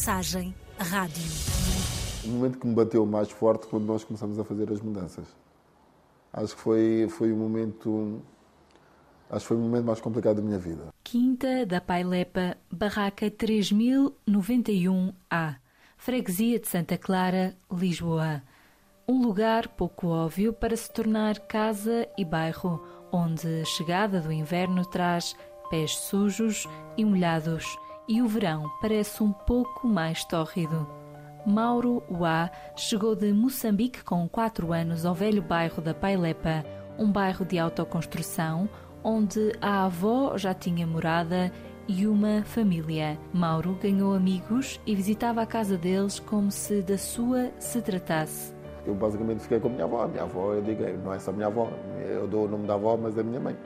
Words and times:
Mensagem 0.00 0.54
Rádio. 0.78 1.22
O 2.24 2.28
momento 2.28 2.58
que 2.58 2.66
me 2.66 2.74
bateu 2.74 3.04
mais 3.04 3.30
forte 3.30 3.66
quando 3.66 3.84
nós 3.84 4.02
começamos 4.02 4.38
a 4.38 4.44
fazer 4.44 4.72
as 4.72 4.80
mudanças. 4.80 5.26
Acho 6.32 6.56
que 6.56 6.62
foi, 6.62 7.06
foi 7.10 7.30
o 7.30 7.36
momento. 7.36 8.22
Acho 9.28 9.40
que 9.40 9.48
foi 9.48 9.58
o 9.58 9.60
momento 9.60 9.84
mais 9.84 10.00
complicado 10.00 10.36
da 10.36 10.42
minha 10.42 10.58
vida. 10.58 10.88
Quinta 11.04 11.66
da 11.66 11.82
Pailepa, 11.82 12.56
barraca 12.72 13.30
3091A, 13.30 15.56
freguesia 15.98 16.58
de 16.58 16.66
Santa 16.66 16.96
Clara, 16.96 17.54
Lisboa. 17.70 18.42
Um 19.06 19.20
lugar 19.20 19.68
pouco 19.68 20.06
óbvio 20.06 20.54
para 20.54 20.78
se 20.78 20.90
tornar 20.90 21.40
casa 21.40 22.08
e 22.16 22.24
bairro, 22.24 22.82
onde 23.12 23.60
a 23.60 23.66
chegada 23.66 24.18
do 24.18 24.32
inverno 24.32 24.82
traz 24.86 25.36
pés 25.68 25.94
sujos 25.94 26.66
e 26.96 27.04
molhados 27.04 27.66
e 28.08 28.20
o 28.22 28.28
verão 28.28 28.70
parece 28.80 29.22
um 29.22 29.32
pouco 29.32 29.86
mais 29.86 30.24
tórrido. 30.24 30.88
Mauro 31.46 32.02
Uá 32.10 32.50
chegou 32.76 33.14
de 33.14 33.32
Moçambique 33.32 34.04
com 34.04 34.28
4 34.28 34.72
anos 34.72 35.06
ao 35.06 35.14
velho 35.14 35.42
bairro 35.42 35.80
da 35.80 35.94
Pailepa, 35.94 36.64
um 36.98 37.10
bairro 37.10 37.44
de 37.44 37.58
autoconstrução 37.58 38.68
onde 39.02 39.52
a 39.60 39.84
avó 39.84 40.36
já 40.36 40.52
tinha 40.52 40.86
morada 40.86 41.50
e 41.88 42.06
uma 42.06 42.42
família. 42.44 43.18
Mauro 43.32 43.78
ganhou 43.80 44.14
amigos 44.14 44.80
e 44.86 44.94
visitava 44.94 45.42
a 45.42 45.46
casa 45.46 45.76
deles 45.76 46.20
como 46.20 46.50
se 46.50 46.82
da 46.82 46.98
sua 46.98 47.50
se 47.58 47.80
tratasse. 47.80 48.54
Eu 48.86 48.94
basicamente 48.94 49.40
fiquei 49.40 49.60
com 49.60 49.68
a 49.68 49.70
minha 49.70 49.84
avó. 49.84 50.02
A 50.02 50.08
minha 50.08 50.22
avó, 50.22 50.54
eu 50.54 50.62
digo, 50.62 50.82
não 51.04 51.12
é 51.12 51.18
só 51.18 51.30
a 51.30 51.34
minha 51.34 51.46
avó, 51.46 51.68
eu 51.98 52.26
dou 52.28 52.44
o 52.44 52.48
nome 52.48 52.66
da 52.66 52.74
avó, 52.74 52.96
mas 52.96 53.16
é 53.16 53.20
a 53.20 53.24
minha 53.24 53.40
mãe. 53.40 53.56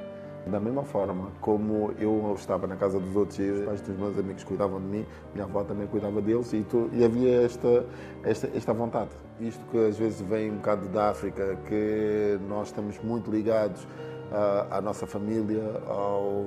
Da 0.46 0.60
mesma 0.60 0.82
forma 0.82 1.30
como 1.40 1.94
eu 1.98 2.34
estava 2.36 2.66
na 2.66 2.76
casa 2.76 3.00
dos 3.00 3.16
outros 3.16 3.38
e 3.38 3.50
os 3.50 3.64
pais 3.64 3.80
dos 3.80 3.96
meus 3.96 4.18
amigos 4.18 4.44
cuidavam 4.44 4.78
de 4.78 4.86
mim, 4.86 5.06
minha 5.32 5.46
avó 5.46 5.64
também 5.64 5.86
cuidava 5.86 6.20
deles 6.20 6.52
e, 6.52 6.62
tu, 6.62 6.90
e 6.92 7.02
havia 7.02 7.42
esta, 7.42 7.86
esta, 8.22 8.50
esta 8.54 8.74
vontade. 8.74 9.10
Isto 9.40 9.64
que 9.70 9.78
às 9.86 9.96
vezes 9.96 10.20
vem 10.20 10.50
um 10.50 10.56
bocado 10.56 10.86
da 10.88 11.08
África, 11.08 11.56
que 11.66 12.38
nós 12.46 12.68
estamos 12.68 12.98
muito 13.02 13.30
ligados 13.30 13.86
à, 14.30 14.78
à 14.78 14.80
nossa 14.82 15.06
família, 15.06 15.62
ao, 15.86 16.46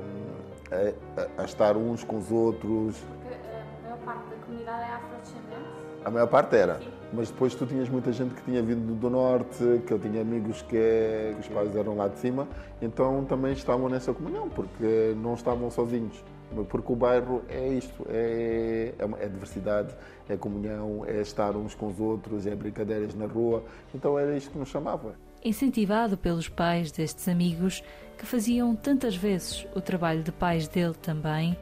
a, 0.72 1.42
a, 1.42 1.46
estar 1.46 1.76
uns 1.76 2.04
com 2.04 2.18
os 2.18 2.32
outros. 2.32 2.98
Porque 2.98 3.36
a 3.36 3.84
maior 3.84 3.98
parte 4.06 4.30
da 4.30 4.46
comunidade 4.46 4.82
é 4.82 4.94
afrodescendente? 4.94 5.70
A 6.06 6.12
maior 6.12 6.28
parte 6.28 6.56
era. 6.56 6.80
Sim. 6.80 6.97
Mas 7.14 7.30
depois 7.30 7.56
tu 7.56 7.66
tinhas 7.66 7.88
muita 7.88 8.12
gente 8.12 8.34
que 8.34 8.42
tinha 8.44 8.62
vindo 8.62 8.94
do 8.96 9.10
norte, 9.10 9.82
que 9.86 9.94
eu 9.94 10.00
tinha 10.00 10.22
amigos 10.22 10.62
que, 10.64 11.34
que 11.34 11.40
os 11.40 11.48
pais 11.48 11.76
eram 11.76 11.96
lá 11.96 12.08
de 12.08 12.20
cima, 12.20 12.48
então 12.82 13.24
também 13.26 13.54
estavam 13.54 13.88
nessa 13.88 14.14
comunhão, 14.14 14.50
porque 14.50 15.16
não 15.22 15.34
estavam 15.34 15.72
sozinhos. 15.72 16.24
Porque 16.70 16.92
o 16.92 16.96
bairro 16.96 17.44
é 17.50 17.68
isto, 17.70 18.06
é, 18.10 18.94
é, 18.98 19.26
é 19.26 19.28
diversidade, 19.28 19.94
é 20.30 20.38
comunhão, 20.38 21.04
é 21.06 21.22
estar 21.22 21.56
uns 21.56 21.76
com 21.76 21.88
os 21.88 22.00
outros, 22.00 22.46
é 22.46 22.56
brincadeiras 22.56 23.14
na 23.16 23.26
rua. 23.26 23.64
Então 23.94 24.18
era 24.18 24.36
isto 24.36 24.52
que 24.52 24.58
nos 24.58 24.70
chamava. 24.70 25.16
Incentivado 25.44 26.18
pelos 26.18 26.48
pais 26.50 26.92
destes 26.92 27.28
amigos, 27.28 27.84
que 28.18 28.26
faziam 28.26 28.76
tantas 28.76 29.16
vezes 29.16 29.68
o 29.76 29.82
trabalho 29.82 30.24
de 30.24 30.32
pais 30.32 30.68
dele 30.68 30.96
também, 31.02 31.58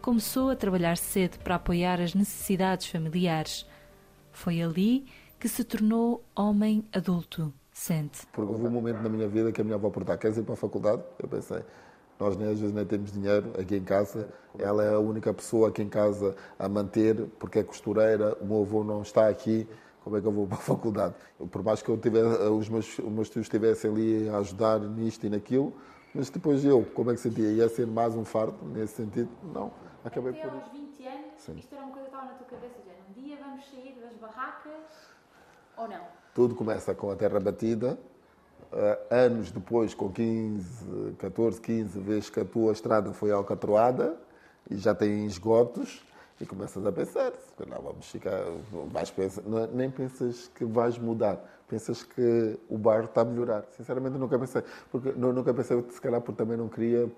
começou 0.00 0.50
a 0.50 0.56
trabalhar 0.56 0.96
cedo 0.96 1.38
para 1.38 1.56
apoiar 1.56 2.00
as 2.00 2.14
necessidades 2.14 2.86
familiares 2.86 3.66
foi 4.36 4.62
ali 4.62 5.06
que 5.40 5.48
se 5.48 5.64
tornou 5.64 6.22
homem 6.36 6.84
adulto, 6.92 7.52
sente. 7.72 8.26
Porque 8.32 8.52
houve 8.52 8.66
um 8.66 8.70
momento 8.70 9.02
na 9.02 9.08
minha 9.08 9.26
vida 9.26 9.50
que 9.50 9.60
a 9.60 9.64
minha 9.64 9.76
avó 9.76 9.88
perguntou, 9.88 10.16
queres 10.18 10.36
ir 10.36 10.42
para 10.42 10.52
a 10.52 10.56
faculdade? 10.56 11.02
Eu 11.18 11.26
pensei, 11.26 11.62
nós 12.20 12.36
nem 12.36 12.50
às 12.50 12.60
vezes 12.60 12.74
nem 12.74 12.84
temos 12.84 13.12
dinheiro 13.12 13.50
aqui 13.58 13.76
em 13.76 13.82
casa. 13.82 14.28
Ela 14.58 14.84
é 14.84 14.94
a 14.94 14.98
única 14.98 15.32
pessoa 15.32 15.68
aqui 15.68 15.82
em 15.82 15.88
casa 15.88 16.36
a 16.58 16.68
manter, 16.68 17.26
porque 17.38 17.60
é 17.60 17.62
costureira, 17.62 18.36
o 18.40 18.44
meu 18.44 18.60
avô 18.60 18.84
não 18.84 19.00
está 19.00 19.26
aqui, 19.26 19.66
como 20.04 20.18
é 20.18 20.20
que 20.20 20.26
eu 20.26 20.32
vou 20.32 20.46
para 20.46 20.58
a 20.58 20.60
faculdade? 20.60 21.14
Por 21.50 21.62
mais 21.62 21.80
que 21.80 21.88
eu 21.88 21.96
tivesse, 21.96 22.38
os, 22.42 22.68
meus, 22.68 22.98
os 22.98 23.10
meus 23.10 23.30
tios 23.30 23.46
estivessem 23.46 23.90
ali 23.90 24.28
a 24.28 24.38
ajudar 24.38 24.80
nisto 24.80 25.26
e 25.26 25.30
naquilo, 25.30 25.72
mas 26.14 26.28
depois 26.28 26.62
eu, 26.64 26.84
como 26.94 27.10
é 27.10 27.14
que 27.14 27.20
sentia? 27.20 27.50
Ia 27.52 27.68
ser 27.70 27.86
mais 27.86 28.14
um 28.14 28.24
fardo 28.24 28.56
nesse 28.66 28.96
sentido? 28.96 29.30
Não, 29.52 29.72
acabei 30.04 30.32
Até 30.32 30.42
por 30.42 30.52
aos 30.52 30.72
20 30.72 31.06
anos, 31.06 31.25
Sim. 31.38 31.56
isto 31.56 31.74
era 31.74 31.84
uma 31.84 31.92
coisa 31.92 32.08
que 32.08 32.14
estava 32.14 32.32
na 32.32 32.38
tua 32.38 32.46
cabeça, 32.46 32.74
já 32.84 32.92
um 32.92 33.22
dia 33.22 33.36
vamos 33.36 33.68
sair 33.68 33.98
das 34.00 34.14
barracas 34.14 35.14
ou 35.76 35.88
não? 35.88 36.00
Tudo 36.34 36.54
começa 36.54 36.94
com 36.94 37.10
a 37.10 37.16
terra 37.16 37.40
batida. 37.40 37.98
Uh, 38.72 39.14
anos 39.14 39.50
depois, 39.52 39.94
com 39.94 40.10
15, 40.10 41.14
14, 41.18 41.60
15 41.60 42.00
vezes 42.00 42.30
que 42.30 42.40
a 42.40 42.44
tua 42.44 42.72
estrada 42.72 43.12
foi 43.12 43.30
alcatroada 43.30 44.16
e 44.68 44.76
já 44.76 44.94
tem 44.94 45.24
esgotos, 45.24 46.04
e 46.40 46.44
começas 46.44 46.84
a 46.84 46.92
pensar, 46.92 47.32
não, 47.66 47.80
vamos 47.80 48.10
ficar, 48.10 48.42
vais 48.90 49.10
pensar, 49.10 49.42
não, 49.42 49.66
nem 49.68 49.90
pensas 49.90 50.48
que 50.48 50.64
vais 50.64 50.98
mudar, 50.98 51.38
pensas 51.68 52.02
que 52.02 52.58
o 52.68 52.76
bairro 52.76 53.06
está 53.06 53.22
a 53.22 53.24
melhorar. 53.24 53.64
Sinceramente, 53.76 54.18
nunca 54.18 54.38
pensei, 54.38 54.62
porque 54.90 55.12
nunca 55.12 55.54
pensei, 55.54 55.82
se 55.90 56.00
calhar, 56.00 56.20
porque 56.20 56.36
também 56.36 56.56
não 56.56 56.68
queria 56.68 57.10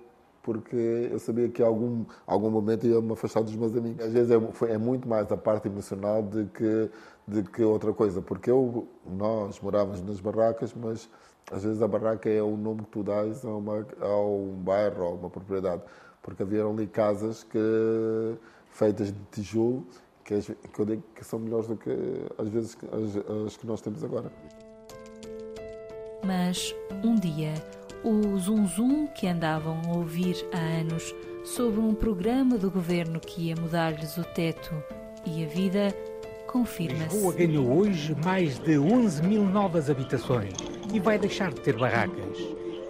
porque 0.49 1.11
eu 1.13 1.19
sabia 1.19 1.47
que 1.51 1.63
algum 1.63 2.07
algum 2.27 2.49
momento 2.49 2.87
ia 2.87 2.99
me 3.03 3.13
afastar 3.13 3.43
dos 3.43 3.55
meus 3.55 3.77
amigos. 3.77 4.03
Às 4.03 4.15
vezes 4.15 4.31
é, 4.31 4.41
foi, 4.53 4.71
é 4.71 4.79
muito 4.79 5.07
mais 5.07 5.31
a 5.31 5.37
parte 5.37 5.69
emocional 5.69 6.23
de 6.23 6.47
que 6.47 6.91
de 7.29 7.43
que 7.43 7.63
outra 7.63 7.93
coisa, 7.93 8.23
porque 8.23 8.51
eu 8.51 8.89
nós 9.05 9.61
morávamos 9.61 10.01
nas 10.01 10.21
barracas, 10.21 10.73
mas 10.73 11.07
às 11.53 11.65
vezes 11.65 11.83
a 11.83 11.87
barraca 11.87 12.31
é 12.31 12.41
o 12.41 12.57
nome 12.57 12.81
que 12.85 12.89
tu 12.89 13.03
dás 13.03 13.45
a, 13.45 13.51
uma, 13.51 13.87
a 14.01 14.21
um 14.23 14.55
bairro 14.65 15.05
ou 15.05 15.15
uma 15.17 15.29
propriedade, 15.29 15.83
porque 16.23 16.43
havia 16.43 16.65
ali 16.65 16.87
casas 16.87 17.45
que 17.45 17.59
feitas 18.71 19.13
de 19.13 19.21
tijolo 19.31 19.85
que, 20.25 20.41
que 20.41 20.81
eu 20.81 20.87
digo 20.87 21.03
que 21.15 21.23
são 21.23 21.39
melhores 21.39 21.69
do 21.69 21.77
que 21.77 21.91
às 22.39 22.49
vezes 22.49 22.75
as, 22.91 23.47
as 23.47 23.57
que 23.59 23.67
nós 23.67 23.83
temos 23.83 24.03
agora. 24.03 24.33
Mas 26.25 26.75
um 27.05 27.17
dia 27.17 27.53
o 28.05 28.39
zum 28.39 28.67
zum 28.67 29.07
que 29.09 29.27
andavam 29.27 29.81
a 29.87 29.97
ouvir 29.97 30.37
há 30.53 30.81
anos 30.81 31.15
sobre 31.45 31.81
um 31.81 31.95
programa 31.95 32.59
do 32.59 32.71
governo 32.71 33.21
que 33.21 33.49
ia 33.49 33.57
mudar-lhes 33.57 34.17
o 34.17 34.25
teto 34.25 34.75
e 35.27 35.45
a 35.45 35.49
vida 35.49 35.95
confirma-se. 36.47 37.15
Lisboa 37.15 37.35
ganhou 37.35 37.79
hoje 37.79 38.17
mais 38.25 38.59
de 38.59 38.79
11 38.79 39.23
mil 39.23 39.45
novas 39.45 39.91
habitações 39.91 40.55
e 40.93 40.99
vai 41.01 41.19
deixar 41.19 41.53
de 41.53 41.61
ter 41.61 41.77
barracas. 41.77 42.39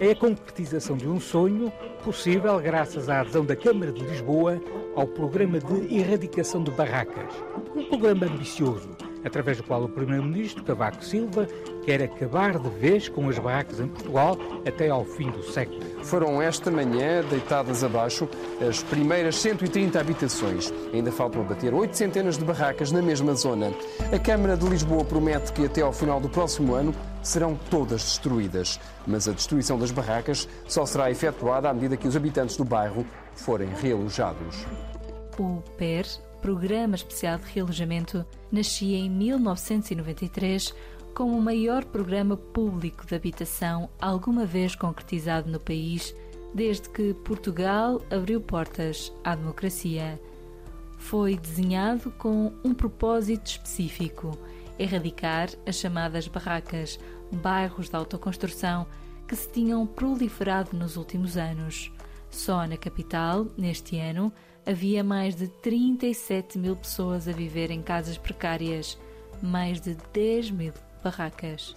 É 0.00 0.12
a 0.12 0.16
concretização 0.16 0.97
de 0.97 1.08
um 1.08 1.18
sonho 1.18 1.72
possível 2.04 2.58
graças 2.60 3.08
à 3.08 3.20
adesão 3.20 3.44
da 3.44 3.56
Câmara 3.56 3.92
de 3.92 4.00
Lisboa 4.00 4.60
ao 4.94 5.06
programa 5.06 5.58
de 5.58 5.94
erradicação 5.94 6.62
de 6.62 6.70
barracas. 6.70 7.34
Um 7.74 7.84
programa 7.84 8.26
ambicioso, 8.26 8.91
através 9.24 9.56
do 9.56 9.62
qual 9.62 9.82
o 9.84 9.88
Primeiro-Ministro 9.88 10.62
Cavaco 10.64 11.04
Silva 11.04 11.46
quer 11.84 12.02
acabar 12.02 12.58
de 12.58 12.68
vez 12.68 13.08
com 13.08 13.28
as 13.28 13.38
barracas 13.38 13.80
em 13.80 13.88
Portugal 13.88 14.36
até 14.66 14.88
ao 14.88 15.04
fim 15.04 15.30
do 15.30 15.42
século. 15.42 15.80
Foram 16.04 16.40
esta 16.40 16.70
manhã 16.70 17.22
deitadas 17.28 17.82
abaixo 17.82 18.28
as 18.66 18.82
primeiras 18.82 19.36
130 19.36 19.98
habitações. 19.98 20.72
Ainda 20.92 21.10
faltam 21.10 21.42
bater 21.44 21.72
oito 21.74 21.96
centenas 21.96 22.38
de 22.38 22.44
barracas 22.44 22.92
na 22.92 23.02
mesma 23.02 23.34
zona. 23.34 23.72
A 24.12 24.18
Câmara 24.18 24.56
de 24.56 24.66
Lisboa 24.66 25.04
promete 25.04 25.52
que 25.52 25.64
até 25.64 25.82
ao 25.82 25.92
final 25.92 26.20
do 26.20 26.28
próximo 26.28 26.74
ano 26.74 26.94
serão 27.22 27.58
todas 27.70 28.02
destruídas. 28.02 28.78
Mas 29.06 29.28
a 29.28 29.32
destruição 29.32 29.78
das 29.78 29.90
barracas 29.90 30.48
só 30.66 30.84
será 30.86 31.10
efetuada 31.10 31.68
à 31.68 31.74
medida 31.74 31.96
que 31.96 32.08
os 32.08 32.16
habitantes 32.16 32.56
do 32.56 32.64
bairro 32.64 33.04
forem 33.34 33.68
realojados. 33.80 34.66
O 35.38 35.62
PER, 35.76 36.04
Programa 36.41 36.94
Especial 36.94 37.38
de 37.38 37.47
Realojamento, 37.53 38.25
nascia 38.50 38.97
em 38.97 39.10
1993 39.10 40.74
como 41.15 41.36
o 41.36 41.42
maior 41.42 41.84
programa 41.84 42.36
público 42.36 43.04
de 43.04 43.15
habitação 43.15 43.91
alguma 44.01 44.47
vez 44.47 44.77
concretizado 44.77 45.51
no 45.51 45.59
país 45.59 46.15
desde 46.54 46.89
que 46.89 47.12
Portugal 47.12 48.01
abriu 48.10 48.41
portas 48.41 49.12
à 49.24 49.34
democracia. 49.34 50.21
Foi 50.97 51.36
desenhado 51.36 52.10
com 52.12 52.53
um 52.65 52.72
propósito 52.72 53.47
específico: 53.47 54.39
erradicar 54.78 55.48
as 55.66 55.77
chamadas 55.77 56.28
barracas, 56.28 56.98
bairros 57.33 57.89
de 57.89 57.97
autoconstrução 57.97 58.86
que 59.27 59.36
se 59.36 59.48
tinham 59.48 59.86
proliferado 59.86 60.77
nos 60.77 60.97
últimos 60.97 61.36
anos. 61.36 61.92
Só 62.30 62.66
na 62.66 62.77
capital, 62.77 63.47
neste 63.57 63.98
ano, 63.98 64.33
havia 64.66 65.03
mais 65.03 65.34
de 65.34 65.48
37 65.48 66.59
mil 66.59 66.77
pessoas 66.77 67.27
a 67.27 67.33
viver 67.33 67.71
em 67.71 67.83
casas 67.83 68.19
precárias, 68.19 68.98
mais 69.42 69.80
de 69.80 69.97
10 70.13 70.51
mil 70.51 70.72
barracas. 71.03 71.75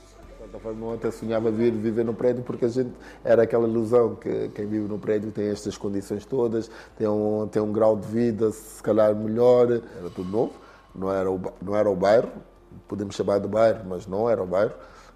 Eu 0.63 0.94
até 0.94 1.12
sonhava 1.12 1.51
vir 1.51 1.71
viver 1.71 2.03
no 2.03 2.13
prédio 2.13 2.44
porque 2.44 2.65
a 2.65 2.68
gente 2.68 2.92
era 3.24 3.44
aquela 3.44 3.68
ilusão 3.68 4.15
que 4.15 4.50
quem 4.50 4.65
vive 4.65 4.88
no 4.88 4.98
prédio 4.98 5.31
tem 5.31 5.48
estas 5.48 5.77
condições 5.77 6.25
todas, 6.25 6.69
tem 6.97 7.07
um, 7.07 7.47
tem 7.47 7.62
um 7.62 7.71
grau 7.71 7.95
de 7.95 8.07
vida 8.07 8.51
se 8.51 8.81
calhar 8.83 9.15
melhor, 9.15 9.71
era 9.71 10.09
tudo 10.09 10.30
novo, 10.30 10.54
não 10.94 11.12
era 11.12 11.31
o, 11.31 11.39
não 11.62 11.75
era 11.75 11.89
o 11.89 11.95
bairro, 11.95 12.31
podemos 12.88 13.15
chamar 13.15 13.39
de 13.39 13.47
bairro, 13.47 13.86
mas 13.88 14.07
não 14.07 14.30
era 14.30 14.42
o 14.44 14.45
bairro, 14.45 14.74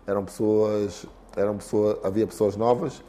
eram 0.07 0.23
pessoas, 0.23 1.05
eram 1.35 1.57
pessoas 1.57 1.97
havia 2.03 2.27
pessoas 2.27 2.55
novas, 2.55 3.03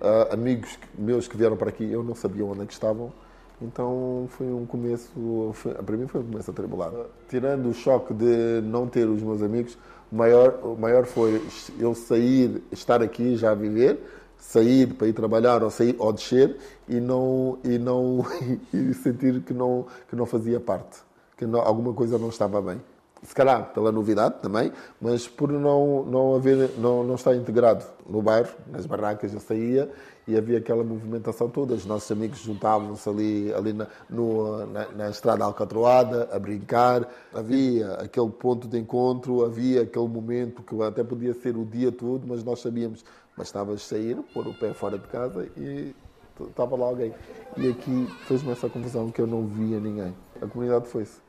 uh, 0.00 0.32
amigos 0.32 0.78
meus 0.96 1.28
que 1.28 1.36
vieram 1.36 1.56
para 1.56 1.68
aqui, 1.68 1.90
eu 1.90 2.02
não 2.02 2.14
sabia 2.14 2.44
onde 2.44 2.62
é 2.62 2.66
que 2.66 2.72
estavam, 2.72 3.12
Então 3.60 4.28
foi 4.30 4.46
um 4.46 4.64
começo, 4.64 5.10
foi, 5.54 5.74
para 5.74 5.96
mim 5.96 6.06
foi 6.06 6.20
um 6.20 6.24
começo 6.24 6.50
atribulado. 6.50 7.06
Tirando 7.28 7.68
o 7.68 7.74
choque 7.74 8.14
de 8.14 8.60
não 8.62 8.86
ter 8.86 9.08
os 9.08 9.22
meus 9.22 9.42
amigos, 9.42 9.76
o 10.10 10.16
maior, 10.16 10.60
o 10.62 10.76
maior 10.76 11.06
foi 11.06 11.42
eu 11.78 11.94
sair, 11.94 12.62
estar 12.70 13.02
aqui 13.02 13.36
já 13.36 13.50
a 13.50 13.54
viver, 13.54 13.98
sair 14.38 14.94
para 14.94 15.08
ir 15.08 15.12
trabalhar 15.12 15.62
ou 15.62 15.70
sair 15.70 15.96
ou 15.98 16.12
descer 16.12 16.56
e 16.88 17.00
não 17.00 17.58
e 17.64 17.78
não 17.78 18.24
e 18.72 18.94
sentir 18.94 19.42
que 19.42 19.52
não 19.52 19.86
que 20.08 20.16
não 20.16 20.26
fazia 20.26 20.60
parte, 20.60 20.98
que 21.36 21.44
não, 21.46 21.60
alguma 21.60 21.92
coisa 21.92 22.18
não 22.18 22.28
estava 22.28 22.62
bem 22.62 22.80
se 23.22 23.34
calhar 23.34 23.72
pela 23.72 23.90
novidade 23.90 24.36
também, 24.40 24.72
mas 25.00 25.26
por 25.26 25.50
não, 25.50 26.04
não, 26.04 26.34
haver, 26.34 26.70
não, 26.78 27.02
não 27.02 27.14
estar 27.14 27.34
integrado 27.34 27.84
no 28.08 28.22
bairro, 28.22 28.50
nas 28.70 28.86
barracas 28.86 29.32
eu 29.32 29.40
saía 29.40 29.90
e 30.26 30.36
havia 30.36 30.58
aquela 30.58 30.84
movimentação 30.84 31.48
toda, 31.48 31.74
os 31.74 31.86
nossos 31.86 32.10
amigos 32.10 32.40
juntavam-se 32.40 33.08
ali, 33.08 33.52
ali 33.54 33.72
na, 33.72 33.86
no, 34.08 34.66
na, 34.66 34.88
na, 34.92 35.10
estrada 35.10 35.44
alcatroada 35.44 36.28
a 36.30 36.38
brincar, 36.38 37.08
havia 37.32 37.94
aquele 37.94 38.28
ponto 38.28 38.68
de 38.68 38.78
encontro, 38.78 39.42
havia 39.44 39.82
aquele 39.82 40.06
momento 40.06 40.62
que 40.62 40.80
até 40.82 41.02
podia 41.02 41.32
ser 41.32 41.56
o 41.56 41.64
dia 41.64 41.90
todo, 41.90 42.26
mas 42.26 42.44
nós 42.44 42.60
sabíamos, 42.60 43.04
bastavas 43.36 43.82
sair, 43.82 44.16
pôr 44.34 44.46
o 44.46 44.54
pé 44.54 44.74
fora 44.74 44.98
de 44.98 45.08
casa 45.08 45.48
e 45.56 45.94
estava 46.40 46.76
lá 46.76 46.86
alguém. 46.86 47.12
E 47.56 47.70
aqui 47.70 48.06
fez-me 48.26 48.52
essa 48.52 48.68
confusão 48.68 49.10
que 49.10 49.20
eu 49.20 49.26
não 49.26 49.46
via 49.46 49.80
ninguém. 49.80 50.14
A 50.40 50.46
comunidade 50.46 50.86
foi-se. 50.88 51.27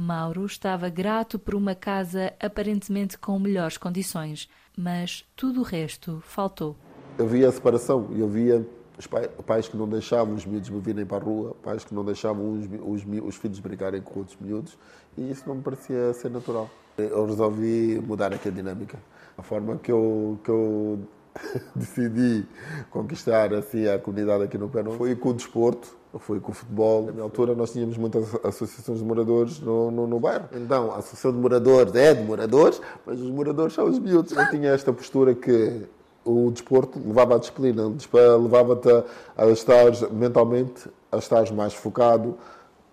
Mauro 0.00 0.46
estava 0.46 0.88
grato 0.88 1.38
por 1.38 1.54
uma 1.54 1.74
casa 1.74 2.32
aparentemente 2.40 3.18
com 3.18 3.38
melhores 3.38 3.76
condições, 3.76 4.48
mas 4.76 5.24
tudo 5.36 5.60
o 5.60 5.62
resto 5.62 6.22
faltou. 6.24 6.74
Eu 7.18 7.28
via 7.28 7.48
a 7.48 7.52
separação, 7.52 8.08
eu 8.16 8.28
via 8.28 8.66
os 8.98 9.06
pais 9.06 9.68
que 9.68 9.76
não 9.76 9.88
deixavam 9.88 10.34
os 10.34 10.44
miúdos 10.44 10.68
virem 10.68 11.06
para 11.06 11.18
a 11.18 11.20
rua, 11.20 11.54
pais 11.62 11.84
que 11.84 11.94
não 11.94 12.04
deixavam 12.04 12.52
os, 12.52 12.66
os, 12.82 13.24
os 13.24 13.36
filhos 13.36 13.58
brincarem 13.60 14.00
com 14.00 14.20
outros 14.20 14.36
miúdos, 14.40 14.76
e 15.16 15.30
isso 15.30 15.44
não 15.46 15.56
me 15.56 15.62
parecia 15.62 16.12
ser 16.14 16.30
natural. 16.30 16.68
Eu 16.96 17.26
resolvi 17.26 18.00
mudar 18.00 18.32
aqui 18.32 18.48
a 18.48 18.52
dinâmica. 18.52 18.98
A 19.38 19.42
forma 19.42 19.76
que 19.78 19.90
eu, 19.90 20.38
que 20.44 20.50
eu 20.50 21.00
decidi 21.74 22.46
conquistar 22.90 23.54
assim 23.54 23.86
a 23.86 23.98
comunidade 23.98 24.44
aqui 24.44 24.58
no 24.58 24.68
Pernambuco 24.68 25.04
foi 25.04 25.14
com 25.14 25.30
o 25.30 25.34
desporto, 25.34 25.96
foi 26.18 26.40
com 26.40 26.50
o 26.50 26.54
futebol. 26.54 27.10
Na 27.12 27.22
altura 27.22 27.54
nós 27.54 27.72
tínhamos 27.72 27.96
muitas 27.96 28.34
associações 28.44 28.98
de 28.98 29.04
moradores 29.04 29.60
no, 29.60 29.90
no, 29.90 30.06
no, 30.06 30.20
bairro. 30.20 30.48
Então, 30.52 30.92
a 30.92 30.96
associação 30.96 31.32
de 31.32 31.38
moradores 31.38 31.94
é 31.94 32.14
de 32.14 32.22
moradores, 32.22 32.80
mas 33.06 33.20
os 33.20 33.30
moradores 33.30 33.74
são 33.74 33.84
os 33.88 33.98
miúdos. 33.98 34.32
Eu 34.32 34.50
tinha 34.50 34.70
esta 34.70 34.92
postura 34.92 35.34
que 35.34 35.86
o 36.24 36.50
desporto 36.50 36.98
levava 36.98 37.36
à 37.36 37.38
disciplina, 37.38 37.82
levava-te 38.38 38.90
a, 38.90 39.04
a 39.36 39.46
estar 39.48 39.90
mentalmente, 40.12 40.88
a 41.10 41.18
estar 41.18 41.50
mais 41.52 41.74
focado, 41.74 42.36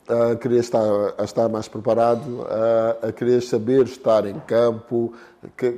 a 0.07 0.36
querer 0.36 0.59
estar, 0.59 0.83
a 1.18 1.24
estar 1.24 1.50
mais 1.50 1.68
preparado, 1.68 2.45
a, 2.48 3.07
a 3.07 3.12
querer 3.12 3.42
saber 3.42 3.86
estar 3.86 4.25
em 4.25 4.39
campo, 4.42 5.13
que, 5.57 5.77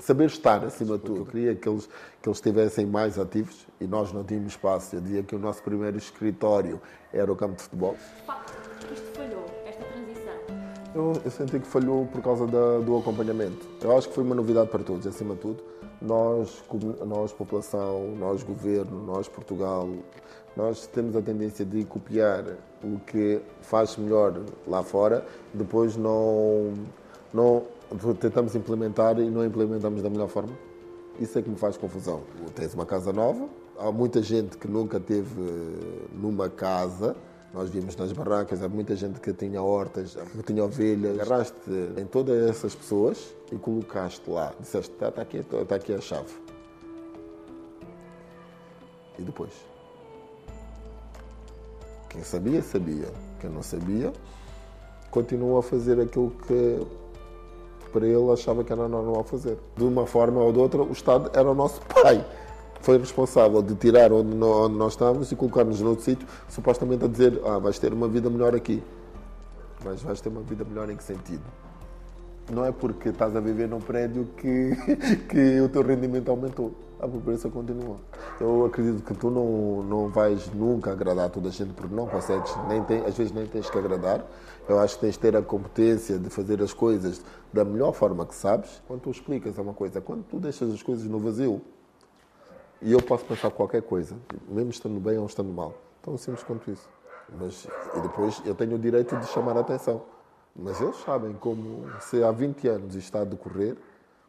saber 0.00 0.26
estar 0.26 0.64
acima 0.64 0.98
de 0.98 1.04
tudo. 1.04 1.20
Eu 1.20 1.26
queria 1.26 1.54
que 1.54 1.68
eles, 1.68 1.88
que 2.20 2.28
eles 2.28 2.38
estivessem 2.38 2.84
mais 2.84 3.18
ativos 3.18 3.66
e 3.80 3.86
nós 3.86 4.12
não 4.12 4.24
tínhamos 4.24 4.52
espaço. 4.52 4.96
Eu 4.96 5.00
dizia 5.00 5.22
que 5.22 5.34
o 5.34 5.38
nosso 5.38 5.62
primeiro 5.62 5.96
escritório 5.96 6.80
era 7.12 7.30
o 7.30 7.36
campo 7.36 7.56
de 7.56 7.62
futebol. 7.62 7.96
Eu, 10.92 11.12
eu 11.24 11.30
senti 11.30 11.60
que 11.60 11.66
falhou 11.66 12.06
por 12.06 12.20
causa 12.20 12.46
da, 12.46 12.78
do 12.78 12.96
acompanhamento. 12.98 13.68
Eu 13.80 13.96
acho 13.96 14.08
que 14.08 14.14
foi 14.14 14.24
uma 14.24 14.34
novidade 14.34 14.70
para 14.70 14.82
todos, 14.82 15.06
acima 15.06 15.34
de 15.34 15.40
tudo. 15.40 15.62
Nós, 16.02 16.62
nós 17.06 17.32
população, 17.32 18.16
nós 18.16 18.42
governo, 18.42 19.04
nós 19.04 19.28
Portugal, 19.28 19.88
nós 20.56 20.86
temos 20.88 21.14
a 21.14 21.22
tendência 21.22 21.64
de 21.64 21.84
copiar 21.84 22.44
o 22.82 22.98
que 23.06 23.40
faz 23.60 23.96
melhor 23.96 24.40
lá 24.66 24.82
fora, 24.82 25.24
depois 25.54 25.96
não, 25.96 26.72
não 27.32 27.62
tentamos 28.18 28.56
implementar 28.56 29.18
e 29.20 29.30
não 29.30 29.44
implementamos 29.44 30.02
da 30.02 30.10
melhor 30.10 30.28
forma. 30.28 30.52
Isso 31.20 31.38
é 31.38 31.42
que 31.42 31.50
me 31.50 31.56
faz 31.56 31.76
confusão. 31.76 32.22
Tens 32.54 32.74
uma 32.74 32.86
casa 32.86 33.12
nova, 33.12 33.46
há 33.78 33.92
muita 33.92 34.22
gente 34.22 34.56
que 34.56 34.66
nunca 34.66 34.98
teve 34.98 35.40
numa 36.14 36.48
casa, 36.48 37.14
nós 37.52 37.68
vimos 37.68 37.96
nas 37.96 38.12
barracas, 38.12 38.62
há 38.62 38.68
muita 38.68 38.94
gente 38.94 39.18
que 39.18 39.32
tinha 39.32 39.60
hortas, 39.60 40.16
que 40.16 40.42
tinha 40.42 40.64
ovelhas. 40.64 41.18
Agarraste 41.18 41.70
em 41.96 42.06
todas 42.06 42.48
essas 42.48 42.74
pessoas 42.74 43.34
e 43.50 43.56
colocaste 43.56 44.28
lá. 44.30 44.52
Disseste, 44.60 44.92
está 44.92 45.10
tá 45.10 45.22
aqui, 45.22 45.38
está 45.38 45.74
aqui 45.74 45.92
a 45.92 46.00
chave. 46.00 46.32
E 49.18 49.22
depois? 49.22 49.52
Quem 52.08 52.22
sabia, 52.22 52.62
sabia. 52.62 53.08
Quem 53.40 53.50
não 53.50 53.62
sabia, 53.62 54.12
continuou 55.10 55.58
a 55.58 55.62
fazer 55.62 56.00
aquilo 56.00 56.30
que 56.46 56.86
para 57.92 58.06
ele 58.06 58.30
achava 58.32 58.62
que 58.62 58.72
era 58.72 58.86
normal 58.88 59.24
fazer. 59.24 59.58
De 59.76 59.84
uma 59.84 60.06
forma 60.06 60.40
ou 60.40 60.52
de 60.52 60.58
outra, 60.58 60.82
o 60.82 60.92
Estado 60.92 61.30
era 61.34 61.50
o 61.50 61.54
nosso 61.54 61.80
pai. 61.86 62.24
Foi 62.90 62.98
responsável 62.98 63.62
de 63.62 63.76
tirar 63.76 64.12
onde 64.12 64.34
nós 64.34 64.94
estávamos 64.94 65.30
e 65.30 65.36
colocar-nos 65.36 65.80
noutro 65.80 66.04
sítio, 66.04 66.26
supostamente 66.48 67.04
a 67.04 67.06
dizer: 67.06 67.40
Ah, 67.46 67.56
vais 67.56 67.78
ter 67.78 67.92
uma 67.92 68.08
vida 68.08 68.28
melhor 68.28 68.52
aqui. 68.52 68.82
Mas 69.84 70.02
vais 70.02 70.20
ter 70.20 70.28
uma 70.28 70.40
vida 70.40 70.64
melhor 70.64 70.90
em 70.90 70.96
que 70.96 71.04
sentido? 71.04 71.44
Não 72.52 72.64
é 72.64 72.72
porque 72.72 73.10
estás 73.10 73.36
a 73.36 73.38
viver 73.38 73.68
num 73.68 73.78
prédio 73.78 74.28
que, 74.36 74.74
que 75.30 75.60
o 75.60 75.68
teu 75.68 75.82
rendimento 75.82 76.30
aumentou 76.30 76.74
a 76.98 77.06
pobreza 77.06 77.48
continua. 77.48 77.98
Eu 78.40 78.64
acredito 78.64 79.04
que 79.04 79.14
tu 79.14 79.30
não, 79.30 79.84
não 79.84 80.08
vais 80.08 80.52
nunca 80.52 80.90
agradar 80.90 81.30
toda 81.30 81.48
a 81.48 81.52
gente 81.52 81.72
porque 81.72 81.94
não 81.94 82.08
consegues, 82.08 82.52
nem 82.66 82.82
tem, 82.82 83.04
às 83.04 83.16
vezes 83.16 83.32
nem 83.32 83.46
tens 83.46 83.70
que 83.70 83.78
agradar. 83.78 84.26
Eu 84.68 84.80
acho 84.80 84.96
que 84.96 85.02
tens 85.02 85.14
de 85.14 85.20
ter 85.20 85.36
a 85.36 85.42
competência 85.42 86.18
de 86.18 86.28
fazer 86.28 86.60
as 86.60 86.72
coisas 86.72 87.22
da 87.52 87.64
melhor 87.64 87.92
forma 87.92 88.26
que 88.26 88.34
sabes. 88.34 88.82
Quando 88.88 89.02
tu 89.02 89.12
explicas 89.12 89.56
uma 89.58 89.74
coisa, 89.74 90.00
quando 90.00 90.24
tu 90.24 90.40
deixas 90.40 90.74
as 90.74 90.82
coisas 90.82 91.06
no 91.06 91.20
vazio, 91.20 91.62
e 92.82 92.92
eu 92.92 93.02
posso 93.02 93.24
pensar 93.24 93.50
qualquer 93.50 93.82
coisa, 93.82 94.16
mesmo 94.48 94.70
estando 94.70 94.98
bem 95.00 95.18
ou 95.18 95.26
estando 95.26 95.52
mal, 95.52 95.74
tão 96.02 96.16
simples 96.16 96.42
quanto 96.42 96.70
isso. 96.70 96.88
Mas, 97.38 97.66
e 97.96 98.00
depois 98.00 98.42
eu 98.44 98.54
tenho 98.54 98.74
o 98.74 98.78
direito 98.78 99.16
de 99.16 99.26
chamar 99.26 99.56
a 99.56 99.60
atenção. 99.60 100.02
Mas 100.54 100.80
eles 100.80 100.96
sabem 100.96 101.32
como, 101.34 101.88
se 102.00 102.22
há 102.24 102.32
20 102.32 102.68
anos 102.68 102.94
está 102.94 103.20
a 103.20 103.24
decorrer, 103.24 103.76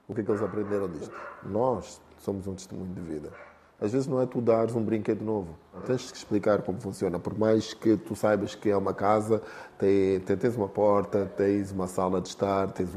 o 0.07 0.13
que 0.13 0.21
é 0.21 0.23
que 0.23 0.29
eles 0.29 0.41
aprenderam 0.41 0.89
disto? 0.89 1.13
Nós 1.43 1.99
somos 2.19 2.45
um 2.45 2.53
testemunho 2.53 2.93
de 2.93 3.01
vida. 3.01 3.31
Às 3.79 3.93
vezes 3.93 4.07
não 4.07 4.21
é 4.21 4.27
tu 4.27 4.39
dares 4.39 4.75
um 4.75 4.83
brinquedo 4.83 5.23
novo. 5.23 5.57
Tens 5.87 6.11
que 6.11 6.17
explicar 6.17 6.61
como 6.61 6.79
funciona. 6.79 7.17
Por 7.17 7.35
mais 7.35 7.73
que 7.73 7.97
tu 7.97 8.15
saibas 8.15 8.53
que 8.53 8.69
é 8.69 8.77
uma 8.77 8.93
casa, 8.93 9.41
tens 9.79 10.55
uma 10.55 10.67
porta, 10.67 11.31
tens 11.35 11.71
uma 11.71 11.87
sala 11.87 12.21
de 12.21 12.27
estar, 12.27 12.71
tens, 12.71 12.89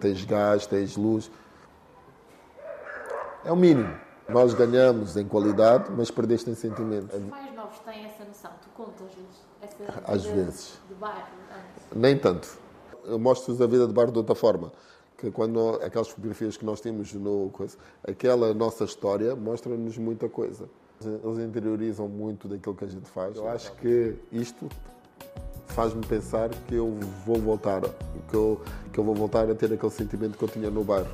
tens 0.00 0.24
gás, 0.24 0.66
tens 0.66 0.96
luz. 0.96 1.30
É 3.44 3.52
o 3.52 3.56
mínimo. 3.56 4.05
Nós 4.28 4.54
ganhamos 4.54 5.16
em 5.16 5.26
qualidade, 5.26 5.90
mas 5.92 6.10
perdeste 6.10 6.50
em 6.50 6.54
sentimento. 6.54 7.16
Os 7.16 7.30
pais 7.30 7.54
novos 7.54 7.78
têm 7.80 8.04
essa 8.04 8.24
noção? 8.24 8.50
Tu 8.60 8.68
contas-lhes 8.74 9.46
essa 9.62 10.12
Às 10.12 10.24
vezes. 10.24 10.78
de 10.88 10.94
bairro? 10.94 11.26
Nem 11.94 12.18
tanto. 12.18 12.48
Eu 13.04 13.18
mostro-vos 13.18 13.62
a 13.62 13.66
vida 13.66 13.86
de 13.86 13.92
bairro 13.92 14.10
de 14.10 14.18
outra 14.18 14.34
forma 14.34 14.72
que 15.16 15.30
quando 15.30 15.80
aquelas 15.82 16.08
fotografias 16.08 16.56
que 16.56 16.64
nós 16.64 16.80
temos 16.80 17.12
no 17.14 17.48
coisa, 17.50 17.76
aquela 18.06 18.52
nossa 18.52 18.84
história 18.84 19.34
mostra-nos 19.34 19.96
muita 19.96 20.28
coisa. 20.28 20.68
Eles 21.02 21.38
interiorizam 21.38 22.08
muito 22.08 22.48
daquilo 22.48 22.74
que 22.74 22.84
a 22.84 22.88
gente 22.88 23.08
faz. 23.08 23.36
Eu 23.36 23.48
acho 23.48 23.72
que 23.76 24.14
isto 24.32 24.68
faz-me 25.66 26.04
pensar 26.06 26.50
que 26.50 26.74
eu 26.74 26.90
vou 27.24 27.36
voltar, 27.38 27.82
que 28.28 28.34
eu, 28.34 28.60
que 28.92 28.98
eu 28.98 29.04
vou 29.04 29.14
voltar 29.14 29.50
a 29.50 29.54
ter 29.54 29.72
aquele 29.72 29.90
sentimento 29.90 30.36
que 30.36 30.44
eu 30.44 30.48
tinha 30.48 30.70
no 30.70 30.84
bairro. 30.84 31.08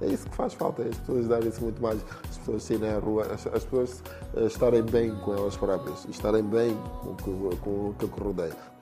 É 0.00 0.06
isso 0.06 0.28
que 0.28 0.36
faz 0.36 0.54
falta, 0.54 0.82
é 0.82 0.88
as 0.88 0.96
pessoas 0.98 1.28
darem-se 1.28 1.62
muito 1.62 1.82
mais, 1.82 2.04
as 2.28 2.38
pessoas 2.38 2.62
saírem 2.62 2.90
à 2.90 2.98
rua, 2.98 3.26
as, 3.26 3.46
as, 3.46 3.64
pessoas 3.64 4.02
eh, 4.36 4.46
estarem 4.46 4.82
bem 4.82 5.14
com 5.16 5.32
elas 5.32 5.56
próprias, 5.56 6.04
estarem 6.08 6.42
bem 6.42 6.76
com, 7.02 7.16
com, 7.16 7.56
com 7.56 7.70
o 7.90 7.94
que 7.98 8.20
rodeia. 8.20 8.76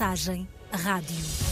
Mensagem 0.00 0.48
Rádio. 0.72 1.49